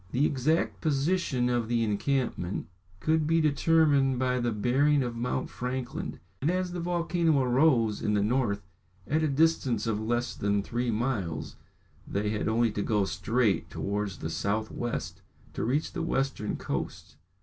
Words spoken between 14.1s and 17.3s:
the south west to reach the western coast.